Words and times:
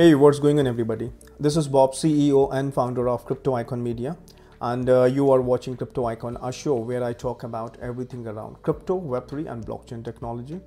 Hey, 0.00 0.14
what's 0.14 0.38
going 0.38 0.60
on, 0.60 0.68
everybody? 0.68 1.10
This 1.40 1.56
is 1.56 1.66
Bob, 1.66 1.92
CEO 1.92 2.52
and 2.54 2.72
founder 2.72 3.08
of 3.08 3.24
Crypto 3.24 3.54
Ikon 3.54 3.80
Media, 3.80 4.16
and 4.60 4.88
uh, 4.88 5.06
you 5.06 5.28
are 5.32 5.40
watching 5.40 5.76
Crypto 5.76 6.04
Ikon, 6.04 6.38
a 6.40 6.52
show 6.52 6.76
where 6.76 7.02
I 7.02 7.12
talk 7.12 7.42
about 7.42 7.76
everything 7.82 8.24
around 8.28 8.62
crypto, 8.62 9.00
Web3, 9.00 9.50
and 9.50 9.66
blockchain 9.66 10.04
technology. 10.04 10.60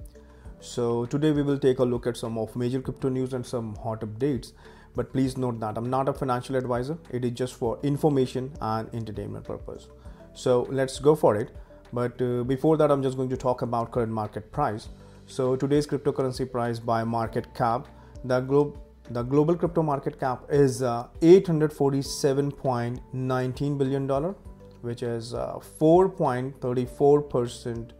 So, 0.59 1.05
today 1.05 1.31
we 1.31 1.43
will 1.43 1.57
take 1.57 1.79
a 1.79 1.85
look 1.85 2.07
at 2.07 2.17
some 2.17 2.37
of 2.37 2.57
major 2.57 2.81
crypto 2.81 3.07
news 3.07 3.31
and 3.31 3.45
some 3.45 3.73
hot 3.75 4.01
updates. 4.01 4.51
But 4.97 5.13
please 5.13 5.37
note 5.37 5.61
that 5.61 5.77
I'm 5.77 5.89
not 5.89 6.09
a 6.09 6.13
financial 6.13 6.57
advisor, 6.57 6.97
it 7.09 7.23
is 7.23 7.31
just 7.31 7.53
for 7.53 7.79
information 7.83 8.51
and 8.59 8.93
entertainment 8.93 9.45
purpose. 9.45 9.87
So, 10.33 10.67
let's 10.69 10.99
go 10.99 11.15
for 11.15 11.37
it. 11.37 11.51
But 11.93 12.21
uh, 12.21 12.43
before 12.43 12.75
that, 12.75 12.91
I'm 12.91 13.01
just 13.01 13.15
going 13.15 13.29
to 13.29 13.37
talk 13.37 13.61
about 13.61 13.91
current 13.93 14.11
market 14.11 14.51
price. 14.51 14.89
So, 15.25 15.55
today's 15.55 15.87
cryptocurrency 15.87 16.51
price 16.51 16.79
by 16.79 17.05
market 17.05 17.55
cap, 17.55 17.87
the 18.25 18.41
globe 18.41 18.77
the 19.13 19.23
global 19.23 19.55
crypto 19.55 19.83
market 19.83 20.19
cap 20.19 20.43
is 20.49 20.81
uh, 20.81 21.07
847.19 21.21 23.77
billion 23.77 24.07
dollar 24.07 24.35
which 24.81 25.03
is 25.03 25.33
uh, 25.33 25.59
4.34% 25.79 27.91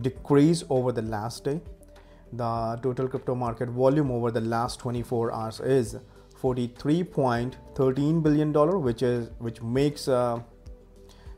decrease 0.00 0.62
over 0.68 0.92
the 0.92 1.02
last 1.02 1.42
day. 1.44 1.60
The 2.32 2.78
total 2.82 3.08
crypto 3.08 3.34
market 3.34 3.68
volume 3.68 4.10
over 4.10 4.30
the 4.30 4.40
last 4.40 4.78
24 4.80 5.32
hours 5.32 5.60
is 5.60 5.96
43.13 6.40 8.22
billion 8.22 8.52
dollar 8.52 8.78
which 8.78 9.02
is 9.02 9.28
which 9.38 9.60
makes 9.62 10.08
a 10.08 10.42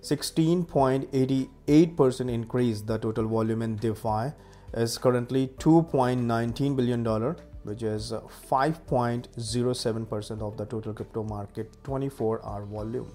16.88% 0.03 2.31
increase. 2.31 2.81
The 2.83 2.99
total 2.99 3.27
volume 3.27 3.63
in 3.63 3.75
defi 3.77 4.33
is 4.75 4.99
currently 4.99 5.49
2.19 5.59 6.77
billion 6.77 7.03
dollar 7.03 7.37
which 7.65 7.83
is 7.83 8.13
5.07% 8.13 10.41
of 10.41 10.57
the 10.57 10.65
total 10.67 10.93
crypto 10.93 11.25
market 11.25 11.73
24 11.85 12.45
hour 12.45 12.65
volume. 12.65 13.13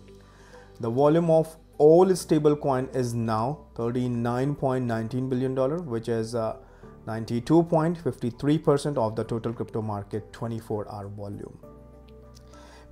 The 0.79 0.89
volume 0.89 1.29
of 1.29 1.57
all 1.77 2.05
stablecoin 2.07 2.95
is 2.95 3.13
now 3.13 3.59
39.19 3.75 5.29
billion 5.29 5.53
dollar 5.55 5.77
which 5.77 6.09
is 6.09 6.33
92.53% 6.33 8.97
of 8.97 9.15
the 9.15 9.23
total 9.23 9.53
crypto 9.53 9.81
market 9.81 10.33
24 10.33 10.91
hour 10.91 11.07
volume. 11.07 11.57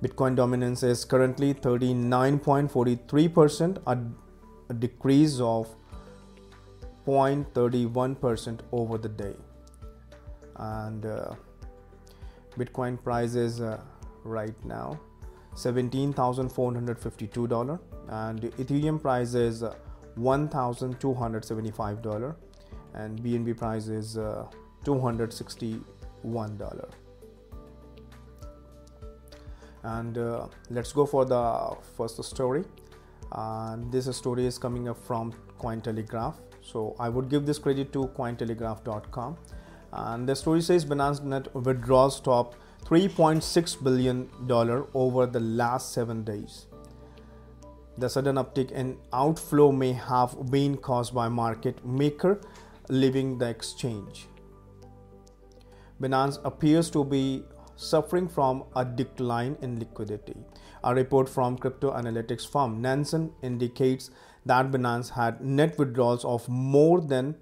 Bitcoin 0.02 0.34
dominance 0.36 0.82
is 0.84 1.04
currently 1.04 1.54
39.43%, 1.54 3.82
a, 3.86 3.98
a 4.70 4.74
decrease 4.74 5.40
of 5.40 5.74
0.31% 7.04 8.60
over 8.70 8.98
the 8.98 9.08
day. 9.08 9.34
And 10.56 11.04
uh, 11.04 11.34
Bitcoin 12.58 13.02
price 13.02 13.34
is 13.34 13.60
uh, 13.60 13.80
right 14.24 14.54
now 14.64 14.98
$17,452 15.54 17.78
and 18.08 18.42
Ethereum 18.42 19.00
price 19.00 19.32
is 19.34 19.62
uh, 19.62 19.74
$1,275 20.18 22.34
and 22.94 23.22
BNB 23.22 23.56
price 23.56 23.86
is 23.88 24.18
uh, 24.18 24.44
$261 24.84 26.90
and 29.84 30.18
uh, 30.18 30.48
let's 30.70 30.92
go 30.92 31.06
for 31.06 31.24
the 31.24 31.76
first 31.96 32.22
story. 32.24 32.64
And 33.32 33.90
this 33.92 34.14
story 34.16 34.46
is 34.46 34.58
coming 34.58 34.88
up 34.88 34.98
from 34.98 35.32
Cointelegraph. 35.60 36.34
So 36.62 36.96
I 36.98 37.08
would 37.08 37.28
give 37.28 37.46
this 37.46 37.58
credit 37.58 37.92
to 37.92 38.08
cointelegraph.com 38.08 39.36
and 39.92 40.28
the 40.28 40.36
story 40.36 40.60
says 40.60 40.84
Binance 40.84 41.22
Net 41.22 41.54
withdrawals 41.54 42.20
top 42.20 42.54
3.6 42.84 43.82
billion 43.82 44.28
dollar 44.46 44.86
over 44.94 45.26
the 45.26 45.40
last 45.40 45.92
7 45.92 46.24
days. 46.24 46.66
The 47.96 48.08
sudden 48.08 48.36
uptick 48.36 48.70
in 48.70 48.96
outflow 49.12 49.72
may 49.72 49.92
have 49.92 50.50
been 50.50 50.76
caused 50.76 51.14
by 51.14 51.28
market 51.28 51.84
maker 51.84 52.40
leaving 52.88 53.38
the 53.38 53.48
exchange. 53.48 54.26
Binance 56.00 56.38
appears 56.44 56.90
to 56.90 57.04
be 57.04 57.42
suffering 57.74 58.28
from 58.28 58.64
a 58.76 58.84
decline 58.84 59.56
in 59.62 59.78
liquidity. 59.78 60.36
A 60.84 60.94
report 60.94 61.28
from 61.28 61.58
crypto 61.58 61.92
analytics 61.92 62.46
firm 62.46 62.80
Nansen 62.80 63.32
indicates 63.42 64.10
that 64.46 64.70
Binance 64.70 65.10
had 65.10 65.40
net 65.40 65.76
withdrawals 65.78 66.24
of 66.24 66.48
more 66.48 67.00
than 67.00 67.34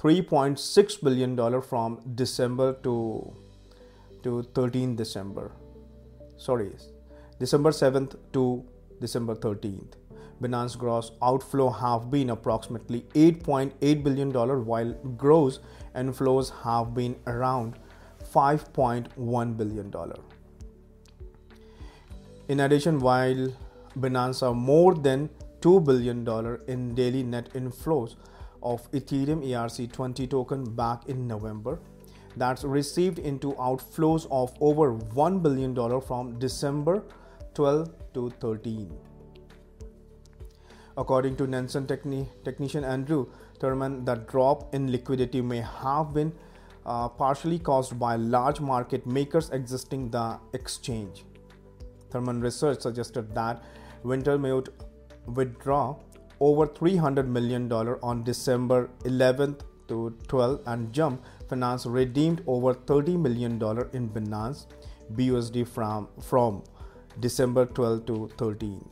3.6 0.00 1.02
billion 1.04 1.36
dollar 1.36 1.60
from 1.60 2.00
December 2.14 2.72
to 2.84 3.34
to 4.22 4.42
13 4.54 4.96
December. 4.96 5.52
Sorry, 6.38 6.70
December 7.38 7.70
7th 7.70 8.16
to 8.32 8.64
December 8.98 9.34
13th. 9.34 9.98
Binance 10.40 10.78
gross 10.78 11.10
outflow 11.22 11.68
have 11.68 12.10
been 12.10 12.30
approximately 12.30 13.02
8.8 13.14 14.02
billion 14.02 14.30
dollar 14.30 14.58
while 14.60 14.94
gross 15.24 15.60
inflows 15.94 16.50
have 16.62 16.94
been 16.94 17.14
around 17.26 17.74
5.1 18.32 19.56
billion 19.58 19.90
dollar. 19.90 20.18
In 22.48 22.60
addition, 22.60 23.00
while 23.00 23.52
Binance 23.98 24.42
are 24.42 24.54
more 24.54 24.94
than 24.94 25.28
2 25.60 25.80
billion 25.80 26.24
dollar 26.24 26.56
in 26.68 26.94
daily 26.94 27.22
net 27.22 27.52
inflows, 27.52 28.16
of 28.62 28.90
Ethereum 28.92 29.44
ERC20 29.44 30.28
token 30.30 30.64
back 30.74 31.08
in 31.08 31.26
November 31.26 31.78
that's 32.36 32.64
received 32.64 33.18
into 33.18 33.52
outflows 33.54 34.26
of 34.30 34.54
over 34.60 34.94
$1 34.94 35.42
billion 35.42 36.00
from 36.00 36.38
December 36.38 37.02
12 37.54 37.90
to 38.14 38.30
13. 38.40 38.90
According 40.96 41.36
to 41.36 41.46
Nansen 41.46 41.86
techni- 41.86 42.28
technician 42.44 42.84
Andrew 42.84 43.26
Thurman, 43.58 44.04
the 44.04 44.16
drop 44.16 44.74
in 44.74 44.90
liquidity 44.90 45.40
may 45.40 45.60
have 45.60 46.12
been 46.12 46.32
uh, 46.86 47.08
partially 47.08 47.58
caused 47.58 47.98
by 47.98 48.16
large 48.16 48.60
market 48.60 49.06
makers 49.06 49.50
exiting 49.50 50.10
the 50.10 50.38
exchange. 50.52 51.24
Thurman 52.10 52.40
research 52.40 52.80
suggested 52.80 53.34
that 53.34 53.62
Wintermute 54.04 54.68
withdraw 55.26 55.96
over 56.40 56.66
300 56.66 57.28
million 57.28 57.68
dollar 57.68 57.98
on 58.04 58.22
December 58.24 58.88
11th 59.04 59.60
to 59.88 60.14
12 60.28 60.60
and 60.66 60.92
Jump 60.92 61.22
Finance 61.48 61.86
redeemed 61.86 62.42
over 62.46 62.72
30 62.74 63.16
million 63.16 63.58
dollar 63.58 63.90
in 63.92 64.08
Binance 64.08 64.66
BUSD 65.14 65.66
from 65.66 66.08
from 66.20 66.62
December 67.18 67.66
12 67.66 68.06
to 68.06 68.30
13th. 68.36 68.86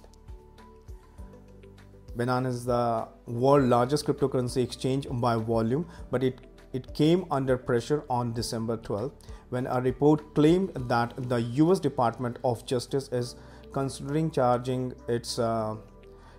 Binance 2.16 2.48
is 2.48 2.64
the 2.64 3.06
world 3.26 3.64
largest 3.64 4.04
cryptocurrency 4.06 4.62
exchange 4.62 5.06
by 5.26 5.36
volume, 5.36 5.86
but 6.10 6.24
it 6.24 6.40
it 6.72 6.92
came 6.94 7.24
under 7.30 7.56
pressure 7.56 8.04
on 8.10 8.32
December 8.34 8.76
12 8.76 9.12
when 9.50 9.66
a 9.66 9.80
report 9.80 10.34
claimed 10.34 10.72
that 10.88 11.14
the 11.28 11.40
US 11.60 11.80
Department 11.80 12.38
of 12.44 12.66
Justice 12.66 13.08
is 13.20 13.36
considering 13.72 14.30
charging 14.30 14.92
its 15.08 15.38
uh, 15.38 15.76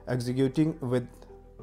executing 0.09 0.77
with 0.81 1.07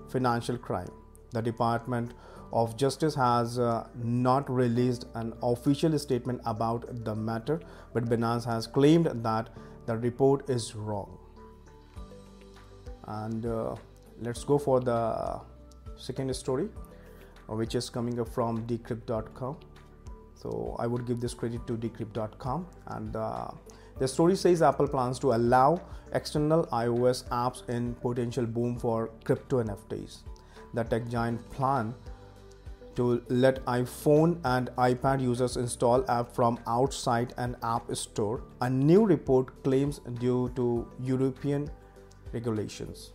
financial 0.09 0.57
crime. 0.57 0.91
The 1.33 1.43
Department 1.43 2.15
of 2.53 2.77
Justice 2.77 3.15
has 3.15 3.59
uh, 3.59 3.87
not 4.03 4.49
released 4.51 5.07
an 5.15 5.33
official 5.43 5.99
statement 5.99 6.41
about 6.47 7.05
the 7.05 7.15
matter, 7.15 7.61
but 7.93 8.05
Binance 8.07 8.45
has 8.45 8.67
claimed 8.67 9.07
that 9.23 9.51
the 9.87 9.97
report 9.97 10.49
is 10.49 10.75
wrong. 10.75 11.19
And 13.07 13.47
uh, 13.47 13.77
let's 14.21 14.45
go 14.45 14.59
for 14.59 14.81
the 14.81 15.41
second 15.97 16.35
story, 16.35 16.69
which 17.49 17.75
is 17.75 17.91
coming 17.91 18.21
up 18.21 18.29
from 18.29 18.67
decrypt.com. 18.67 19.57
So 20.35 20.77
I 20.79 20.87
would 20.87 21.07
give 21.07 21.21
this 21.21 21.35
credit 21.35 21.67
to 21.67 21.77
decrypt.com 21.77 22.67
and 22.89 23.17
uh, 23.17 23.49
the 23.99 24.07
story 24.07 24.37
says 24.37 24.63
Apple 24.63 24.89
plans 24.89 25.19
to 25.21 25.33
allow 25.33 25.81
external 26.13 26.67
iOS 26.67 27.25
apps 27.29 27.69
in 27.69 27.95
potential 27.95 28.47
boom 28.47 28.79
for 28.79 29.11
crypto 29.25 29.63
NFTs. 29.63 30.19
The 30.75 30.85
tech 30.85 31.09
giant 31.09 31.49
plan 31.51 31.95
to 32.97 33.23
let 33.29 33.65
iPhone 33.67 34.39
and 34.45 34.71
iPad 34.77 35.21
users 35.21 35.57
install 35.57 36.05
app 36.11 36.35
from 36.35 36.59
outside 36.67 37.35
an 37.37 37.57
app 37.63 37.95
store. 37.95 38.43
A 38.61 38.71
new 38.71 39.05
report 39.05 39.63
claims 39.63 40.01
due 40.19 40.51
to 40.57 40.87
European 41.01 41.71
regulations. 42.33 43.13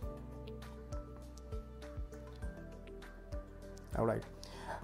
All 3.98 4.06
right. 4.06 4.22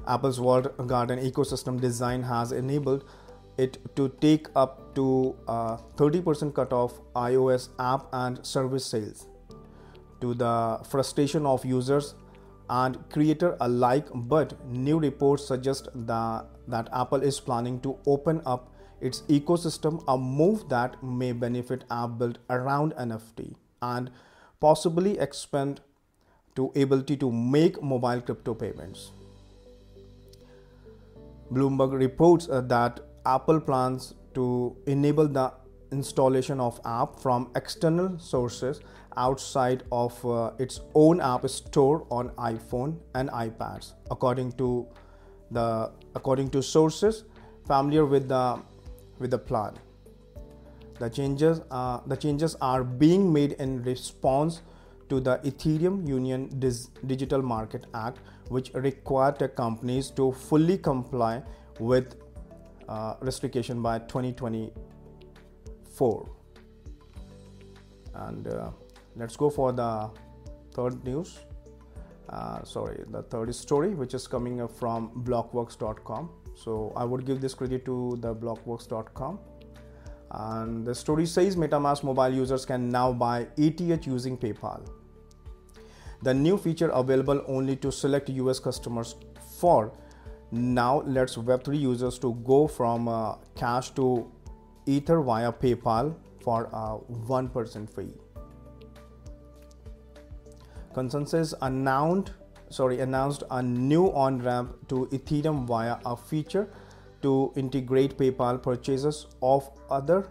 Apple's 0.07 0.41
walled 0.41 0.75
garden 0.87 1.19
ecosystem 1.19 1.81
design 1.81 2.23
has 2.23 2.53
enabled 2.53 3.05
it 3.57 3.79
to 3.97 4.09
take 4.21 4.49
up 4.55 4.88
to 4.99 5.35
uh, 5.47 5.77
30% 5.97 6.55
cut 6.55 6.73
off 6.73 7.01
iOS 7.15 7.69
app 7.79 8.07
and 8.13 8.45
service 8.45 8.87
sales 8.95 9.27
to 10.21 10.35
the 10.35 10.55
frustration 10.89 11.47
of 11.47 11.65
users 11.65 12.15
and 12.71 12.99
creator 13.11 13.57
alike 13.61 14.09
but 14.33 14.57
new 14.69 14.99
reports 14.99 15.47
suggest 15.47 15.89
that, 15.95 16.47
that 16.67 16.89
apple 16.93 17.23
is 17.23 17.41
planning 17.41 17.81
to 17.81 17.97
open 18.07 18.43
up 18.45 18.73
its 19.01 19.23
ecosystem, 19.29 20.03
a 20.09 20.17
move 20.19 20.69
that 20.69 21.03
may 21.03 21.33
benefit 21.33 21.85
app 21.91 22.19
built 22.19 22.39
around 22.51 22.95
NFT 22.95 23.55
and 23.83 24.11
possibly 24.61 25.19
expand 25.19 25.81
to 26.57 26.73
ability 26.75 27.17
to 27.19 27.31
make 27.31 27.81
mobile 27.83 28.21
crypto 28.21 28.55
payments. 28.55 29.13
Bloomberg 31.53 31.93
reports 31.93 32.49
uh, 32.49 32.61
that 32.63 33.01
Apple 33.25 33.61
plans 33.61 34.15
to 34.35 34.77
enable 34.87 35.29
the 35.29 35.53
installation 35.93 36.61
of 36.61 36.81
app 36.85 37.19
from 37.21 37.51
external 37.57 38.19
sources 38.19 38.81
outside 39.17 39.83
of 39.91 40.25
uh, 40.25 40.51
its 40.59 40.81
own 40.95 41.21
app 41.21 41.49
store 41.49 42.07
on 42.11 42.31
iPhone 42.31 42.99
and 43.15 43.29
iPads. 43.31 43.95
According 44.11 44.53
to 44.53 44.87
the 45.51 45.91
according 46.15 46.51
to 46.51 46.63
sources 46.63 47.25
familiar 47.67 48.05
with 48.05 48.29
the 48.29 48.59
with 49.19 49.31
the 49.31 49.39
plan. 49.39 49.79
The 50.99 51.09
changes 51.09 51.61
uh, 51.71 52.01
the 52.07 52.17
changes 52.17 52.57
are 52.61 52.85
being 52.85 53.33
made 53.33 53.53
in 53.53 53.83
response 53.83 54.63
to 55.09 55.21
the 55.21 55.41
European 55.43 56.07
Union 56.07 56.49
Digital 57.07 57.43
Market 57.43 57.87
Act 57.95 58.19
which 58.49 58.73
required 58.75 59.55
companies 59.57 60.11
to 60.11 60.33
fully 60.33 60.77
comply 60.77 61.43
with 61.79 62.17
uh, 62.89 63.15
restriction 63.21 63.83
by 63.83 63.99
2024 63.99 66.31
and 68.15 68.49
uh, 68.49 68.71
let's 69.17 69.37
go 69.37 69.51
for 69.51 69.73
the 69.73 70.09
third 70.73 71.05
news. 71.05 71.41
Uh, 72.29 72.65
sorry 72.65 73.05
the 73.09 73.23
third 73.23 73.55
story 73.55 73.95
which 73.95 74.15
is 74.15 74.27
coming 74.27 74.67
from 74.69 75.11
blockworks.com 75.25 76.29
so 76.55 76.93
i 76.95 77.03
would 77.03 77.25
give 77.25 77.41
this 77.41 77.55
credit 77.55 77.87
to 77.87 78.19
the 78.21 78.35
blockworks.com 78.35 79.39
and 80.31 80.87
the 80.87 80.95
story 80.95 81.25
says 81.25 81.57
metamask 81.57 82.05
mobile 82.05 82.29
users 82.29 82.67
can 82.67 82.91
now 82.91 83.11
buy 83.13 83.47
eth 83.57 84.07
using 84.07 84.37
paypal. 84.37 84.87
The 86.23 86.35
new 86.35 86.59
feature 86.59 86.91
available 86.91 87.43
only 87.47 87.77
to 87.77 87.93
select 87.93 88.29
us 88.29 88.59
customers 88.59 89.15
for 89.59 89.93
now 90.51 91.03
lets 91.03 91.37
web3 91.37 91.79
users 91.79 92.19
to 92.19 92.35
go 92.45 92.67
from 92.67 93.09
uh, 93.09 93.35
cash 93.55 93.91
to 93.91 94.31
ether 94.87 95.21
via 95.21 95.53
paypal 95.53 96.15
for 96.41 96.65
a 96.73 96.99
1% 97.27 97.95
fee 97.95 98.15
ConsenSys 100.95 101.55
announced 101.63 102.33
sorry 102.71 103.01
announced 103.01 103.43
a 103.51 103.63
new 103.63 104.07
on-ramp 104.13 104.89
to 104.89 105.07
Ethereum 105.13 105.67
via 105.67 105.97
a 106.05 106.17
feature 106.17 106.69
to 107.23 107.53
integrate 107.57 108.17
PayPal 108.17 108.63
purchases 108.63 109.27
of 109.43 109.71
other 109.91 110.29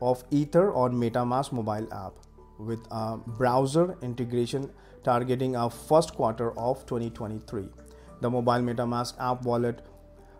of 0.00 0.24
Ether 0.30 0.74
on 0.74 0.94
MetaMask 0.94 1.52
mobile 1.52 1.92
app 1.92 2.14
with 2.58 2.80
a 2.90 3.16
browser 3.16 3.96
integration 4.02 4.70
targeting 5.04 5.56
our 5.56 5.70
first 5.70 6.14
quarter 6.14 6.58
of 6.58 6.84
2023. 6.86 7.68
The 8.20 8.30
mobile 8.30 8.64
MetaMask 8.70 9.14
app 9.18 9.42
wallet 9.44 9.82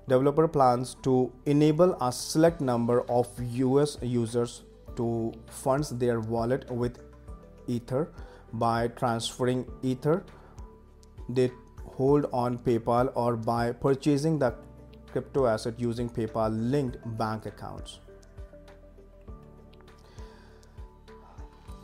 developer 0.08 0.48
plans 0.48 0.96
to 1.02 1.32
enable 1.46 1.94
a 2.00 2.12
select 2.12 2.60
number 2.60 3.02
of 3.10 3.28
US 3.38 3.96
users 4.02 4.62
to 4.96 5.32
fund 5.46 5.84
their 6.04 6.20
wallet 6.20 6.70
with 6.70 6.98
Ether 7.66 8.10
by 8.52 8.88
transferring 8.88 9.64
Ether 9.82 10.24
they 11.34 11.50
hold 11.96 12.26
on 12.32 12.58
PayPal 12.58 13.12
or 13.14 13.36
by 13.36 13.72
purchasing 13.72 14.38
the 14.38 14.54
crypto 15.12 15.46
asset 15.46 15.78
using 15.78 16.08
PayPal 16.08 16.70
linked 16.70 16.98
bank 17.18 17.46
accounts. 17.46 18.00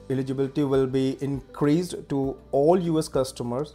Eligibility 0.09 0.63
will 0.63 0.87
be 0.87 1.17
increased 1.21 1.97
to 2.09 2.37
all 2.53 2.79
US 2.79 3.09
customers 3.09 3.75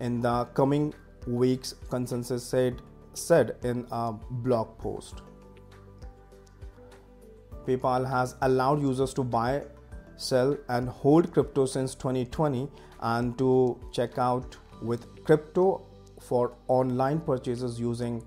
in 0.00 0.20
the 0.20 0.44
coming 0.54 0.94
weeks, 1.26 1.74
ConsenSys 1.88 2.40
said, 2.40 2.82
said 3.14 3.56
in 3.62 3.86
a 3.90 4.12
blog 4.12 4.76
post. 4.78 5.22
PayPal 7.66 8.08
has 8.08 8.36
allowed 8.42 8.82
users 8.82 9.14
to 9.14 9.24
buy 9.24 9.62
sell, 10.16 10.56
and 10.68 10.88
hold 10.88 11.32
crypto 11.32 11.66
since 11.66 11.94
2020 11.94 12.68
and 13.00 13.36
to 13.38 13.78
check 13.92 14.18
out 14.18 14.56
with 14.82 15.06
crypto 15.24 15.86
for 16.20 16.56
online 16.68 17.20
purchases 17.20 17.78
using 17.78 18.22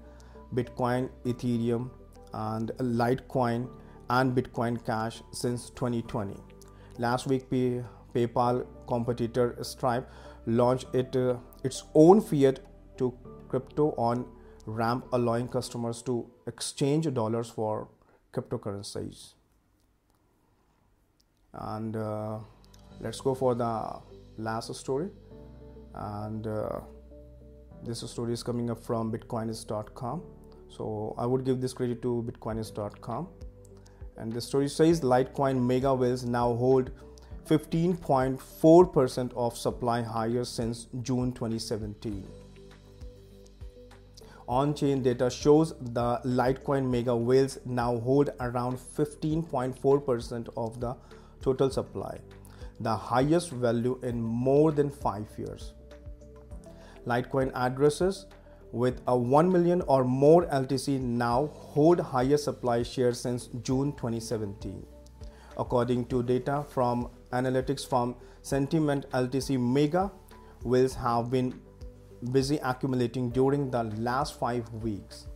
Bitcoin, 0.53 1.09
Ethereum, 1.25 1.89
and 2.33 2.71
Litecoin 2.77 3.69
and 4.09 4.35
Bitcoin 4.35 4.83
Cash 4.85 5.21
since 5.31 5.69
2020. 5.71 6.35
Last 6.97 7.27
week, 7.27 7.49
Pay- 7.49 7.83
PayPal 8.13 8.65
competitor 8.87 9.57
Stripe 9.61 10.09
launched 10.45 10.93
it, 10.93 11.15
uh, 11.15 11.37
its 11.63 11.83
own 11.93 12.21
fiat 12.21 12.59
to 12.97 13.13
crypto 13.49 13.93
on 13.97 14.25
Ramp, 14.65 15.05
allowing 15.13 15.47
customers 15.47 16.01
to 16.03 16.29
exchange 16.45 17.11
dollars 17.13 17.49
for 17.49 17.87
cryptocurrencies. 18.33 19.33
And 21.53 21.95
uh, 21.95 22.39
let's 22.99 23.21
go 23.21 23.33
for 23.33 23.55
the 23.55 23.99
last 24.37 24.73
story. 24.75 25.09
And 25.93 26.45
uh, 26.45 26.81
this 27.83 27.99
story 28.09 28.33
is 28.33 28.43
coming 28.43 28.69
up 28.69 28.83
from 28.83 29.11
bitcoinist.com 29.11 30.21
so 30.69 31.15
i 31.17 31.25
would 31.25 31.43
give 31.45 31.61
this 31.61 31.73
credit 31.73 32.01
to 32.01 32.23
bitcoinist.com 32.29 33.27
and 34.17 34.33
the 34.33 34.41
story 34.41 34.67
says 34.67 35.01
litecoin 35.01 35.61
mega 35.65 35.93
whales 35.93 36.23
now 36.25 36.53
hold 36.55 36.91
15.4% 37.47 39.31
of 39.35 39.57
supply 39.57 40.01
higher 40.01 40.43
since 40.43 40.87
june 41.01 41.31
2017 41.31 42.27
on-chain 44.47 45.03
data 45.03 45.29
shows 45.29 45.73
the 45.79 46.21
litecoin 46.23 46.89
mega 46.89 47.15
whales 47.15 47.59
now 47.65 47.97
hold 47.97 48.29
around 48.39 48.77
15.4% 48.77 50.49
of 50.55 50.79
the 50.79 50.95
total 51.41 51.69
supply, 51.69 52.17
the 52.79 52.95
highest 52.95 53.51
value 53.51 53.99
in 54.03 54.21
more 54.21 54.71
than 54.71 54.89
5 54.89 55.25
years. 55.37 55.73
Litecoin 57.05 57.51
addresses 57.55 58.25
with 58.71 59.01
a 59.07 59.17
1 59.17 59.51
million 59.51 59.81
or 59.81 60.03
more 60.03 60.45
LTC 60.47 60.99
now 60.99 61.47
hold 61.53 61.99
higher 61.99 62.37
supply 62.37 62.83
share 62.83 63.13
since 63.13 63.47
June 63.63 63.91
2017. 63.93 64.85
According 65.57 66.05
to 66.05 66.21
data 66.21 66.65
from 66.69 67.09
analytics 67.31 67.87
firm 67.87 68.15
Santiment 68.43 69.05
LTC 69.09 69.59
Mega, 69.59 70.11
whales 70.63 70.93
have 70.93 71.31
been 71.31 71.59
busy 72.31 72.57
accumulating 72.63 73.29
during 73.29 73.69
the 73.71 73.83
last 73.83 74.39
5 74.39 74.73
weeks 74.75 75.27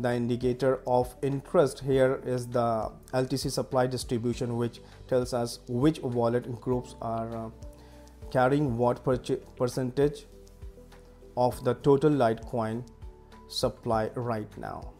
the 0.00 0.14
indicator 0.14 0.80
of 0.86 1.14
interest 1.22 1.80
here 1.80 2.20
is 2.24 2.46
the 2.46 2.90
LTC 3.12 3.50
supply 3.50 3.86
distribution, 3.86 4.56
which 4.56 4.80
tells 5.08 5.34
us 5.34 5.60
which 5.68 6.00
wallet 6.00 6.60
groups 6.60 6.94
are 7.02 7.36
uh, 7.36 7.50
carrying 8.30 8.76
what 8.76 9.02
percentage 9.56 10.26
of 11.36 11.62
the 11.64 11.74
total 11.74 12.10
Litecoin 12.10 12.86
supply 13.48 14.10
right 14.14 14.58
now. 14.58 14.92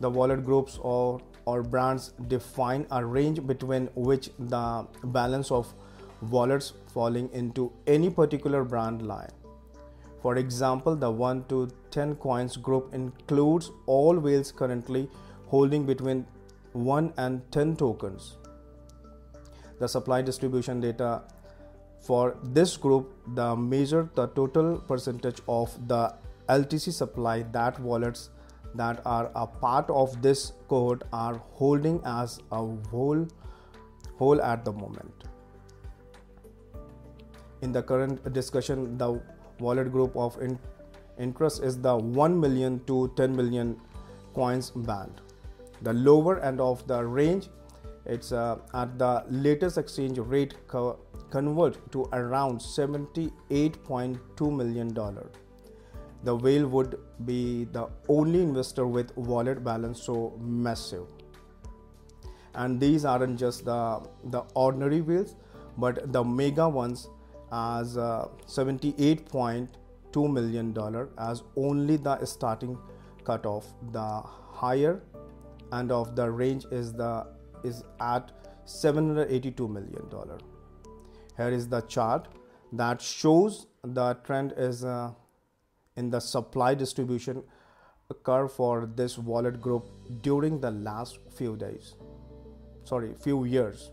The 0.00 0.08
wallet 0.08 0.44
groups 0.44 0.78
or, 0.80 1.20
or 1.44 1.62
brands 1.62 2.12
define 2.28 2.86
a 2.90 3.04
range 3.04 3.46
between 3.46 3.90
which 3.94 4.30
the 4.38 4.86
balance 5.04 5.50
of 5.50 5.74
wallets 6.22 6.72
falling 6.92 7.30
into 7.32 7.72
any 7.86 8.10
particular 8.10 8.64
brand 8.64 9.06
line. 9.06 9.30
For 10.22 10.36
example, 10.36 10.96
the 10.96 11.10
1 11.10 11.44
to 11.48 11.68
10 11.90 12.16
coins 12.16 12.56
group 12.56 12.92
includes 12.92 13.70
all 13.86 14.18
whales 14.18 14.52
currently 14.52 15.08
holding 15.46 15.86
between 15.86 16.26
1 16.72 17.14
and 17.16 17.40
10 17.52 17.76
tokens. 17.76 18.36
The 19.78 19.88
supply 19.88 20.20
distribution 20.20 20.80
data 20.80 21.22
for 22.00 22.36
this 22.42 22.76
group 22.76 23.14
the 23.34 23.54
measure 23.56 24.08
the 24.14 24.26
total 24.28 24.78
percentage 24.78 25.40
of 25.48 25.72
the 25.88 26.14
LTC 26.48 26.92
supply 26.92 27.42
that 27.52 27.78
wallets 27.80 28.30
that 28.74 29.02
are 29.04 29.30
a 29.34 29.46
part 29.46 29.90
of 29.90 30.20
this 30.22 30.52
cohort 30.68 31.02
are 31.12 31.42
holding 31.52 32.00
as 32.04 32.38
a 32.52 32.64
whole 32.90 33.26
whole 34.18 34.40
at 34.42 34.64
the 34.64 34.72
moment. 34.72 35.24
In 37.62 37.72
the 37.72 37.82
current 37.82 38.32
discussion, 38.32 38.96
the 38.98 39.20
wallet 39.60 39.92
group 39.92 40.16
of 40.16 40.40
in- 40.42 40.58
interest 41.18 41.62
is 41.62 41.78
the 41.80 41.96
1 41.96 42.38
million 42.40 42.80
to 42.86 43.12
10 43.16 43.36
million 43.36 43.78
coins 44.34 44.70
band. 44.70 45.20
The 45.82 45.92
lower 45.92 46.38
end 46.40 46.60
of 46.60 46.86
the 46.86 47.04
range, 47.04 47.48
it's 48.06 48.32
uh, 48.32 48.58
at 48.74 48.98
the 48.98 49.24
latest 49.30 49.78
exchange 49.78 50.18
rate 50.18 50.54
co- 50.68 50.98
convert 51.30 51.78
to 51.92 52.08
around 52.12 52.58
78.2 52.60 54.56
million 54.62 54.92
dollar. 55.02 55.30
the 56.28 56.32
whale 56.44 56.66
would 56.72 56.94
be 57.26 57.36
the 57.74 57.82
only 58.14 58.40
investor 58.46 58.84
with 58.96 59.12
wallet 59.28 59.60
balance 59.68 60.00
so 60.08 60.16
massive 60.66 61.06
and 62.54 62.80
these 62.80 63.04
aren't 63.04 63.38
just 63.38 63.64
the 63.64 63.78
the 64.34 64.42
ordinary 64.54 65.00
whales 65.00 65.34
but 65.84 66.00
the 66.16 66.22
mega 66.40 66.68
ones 66.68 67.08
as 67.52 67.96
uh, 67.96 68.28
78.2 68.46 70.32
million 70.32 70.72
dollar 70.72 71.08
as 71.18 71.42
only 71.56 71.96
the 71.96 72.24
starting 72.24 72.78
cutoff. 73.24 73.66
The 73.92 74.22
higher 74.62 75.02
end 75.72 75.92
of 75.92 76.16
the 76.16 76.30
range 76.30 76.66
is 76.70 76.92
the 76.92 77.26
is 77.64 77.82
at 78.00 78.32
782 78.64 79.68
million 79.68 80.08
dollar. 80.08 80.38
Here 81.36 81.48
is 81.48 81.68
the 81.68 81.80
chart 81.82 82.28
that 82.72 83.00
shows 83.00 83.66
the 83.82 84.14
trend 84.24 84.54
is 84.56 84.84
uh, 84.84 85.12
in 85.96 86.10
the 86.10 86.20
supply 86.20 86.74
distribution 86.74 87.42
curve 88.24 88.52
for 88.52 88.90
this 88.96 89.18
wallet 89.18 89.60
group 89.60 89.88
during 90.20 90.60
the 90.60 90.70
last 90.70 91.18
few 91.36 91.56
days 91.56 91.94
sorry 92.90 93.14
few 93.22 93.44
years. 93.44 93.90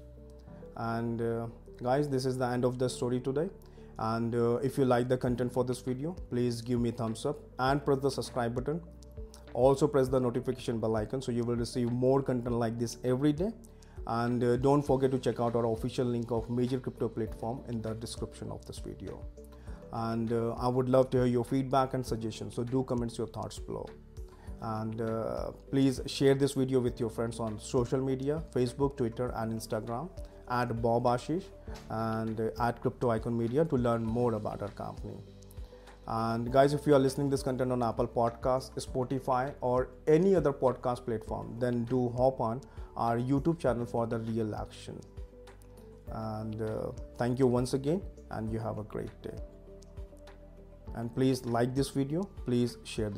And 0.76 1.22
uh, 1.22 1.48
guys 1.82 2.10
this 2.10 2.26
is 2.26 2.38
the 2.38 2.46
end 2.46 2.66
of 2.66 2.80
the 2.80 2.90
story 2.90 3.20
today. 3.20 3.50
And 4.00 4.36
uh, 4.36 4.56
if 4.58 4.78
you 4.78 4.86
like 4.86 5.08
the 5.08 5.18
content 5.18 5.52
for 5.52 5.64
this 5.64 5.80
video 5.80 6.16
please 6.30 6.62
give 6.62 6.80
me 6.80 6.92
thumbs 6.92 7.26
up 7.26 7.40
and 7.60 7.84
press 7.84 8.00
the 8.00 8.12
subscribe 8.12 8.56
button. 8.56 8.82
Also 9.54 9.88
press 9.88 10.08
the 10.08 10.20
notification 10.20 10.80
bell 10.80 10.96
icon 10.96 11.22
so 11.22 11.32
you 11.32 11.44
will 11.44 11.56
receive 11.56 11.92
more 11.92 12.22
content 12.22 12.56
like 12.56 12.78
this 12.78 12.98
every 13.04 13.34
day. 13.34 13.52
And 14.06 14.44
uh, 14.44 14.58
don't 14.58 14.82
forget 14.82 15.12
to 15.12 15.20
check 15.20 15.40
out 15.40 15.56
our 15.56 15.66
official 15.72 16.06
link 16.06 16.32
of 16.32 16.50
major 16.50 16.80
crypto 16.80 17.10
platform 17.10 17.64
in 17.68 17.82
the 17.82 17.94
description 17.96 18.52
of 18.52 18.66
this 18.66 18.80
video. 18.80 19.20
And 19.94 20.32
uh, 20.32 20.52
i 20.60 20.68
would 20.68 20.90
love 20.90 21.10
to 21.12 21.18
hear 21.18 21.28
your 21.28 21.46
feedback 21.46 21.94
and 21.94 22.06
suggestions 22.06 22.56
so 22.56 22.64
do 22.64 22.84
comment 22.84 23.18
your 23.18 23.28
thoughts 23.28 23.60
below. 23.60 23.88
And 24.62 25.02
uh, 25.02 25.52
please 25.72 26.02
share 26.08 26.34
this 26.34 26.54
video 26.54 26.80
with 26.80 27.00
your 27.00 27.10
friends 27.10 27.40
on 27.40 27.60
social 27.60 28.02
media 28.02 28.44
facebook 28.54 28.98
twitter 28.98 29.32
and 29.36 29.54
instagram 29.54 30.10
at 30.50 30.82
bob 30.82 31.04
ashish 31.04 31.44
and 31.90 32.40
uh, 32.40 32.50
at 32.68 32.82
crypto 32.82 33.10
ikon 33.10 33.38
media 33.38 33.66
to 33.66 33.78
learn 33.78 34.04
more 34.04 34.34
about 34.34 34.62
our 34.62 34.70
company. 34.70 35.18
And 36.08 36.52
guys 36.52 36.74
if 36.74 36.88
you 36.88 36.96
are 36.96 37.00
listening 37.00 37.30
this 37.30 37.44
content 37.44 37.72
on 37.72 37.84
apple 37.84 38.08
podcast 38.08 38.72
spotify 38.86 39.54
or 39.60 39.90
any 40.08 40.36
other 40.36 40.54
podcast 40.54 41.04
platform 41.06 41.54
then 41.60 41.84
do 41.84 42.10
hop 42.16 42.40
on 42.40 42.62
our 42.96 43.18
youtube 43.18 43.60
channel 43.60 43.86
for 43.86 44.08
the 44.08 44.20
real 44.20 44.56
action. 44.56 45.00
And 46.12 46.62
uh, 46.62 46.92
thank 47.18 47.40
you 47.40 47.48
once 47.48 47.74
again 47.74 48.02
and 48.32 48.52
you 48.52 48.60
have 48.60 48.78
a 48.78 48.84
great 48.84 49.22
day. 49.22 49.38
And 50.96 51.14
please 51.14 51.46
like 51.46 51.76
this 51.76 51.90
video 51.90 52.24
please 52.46 52.78
share 52.86 53.10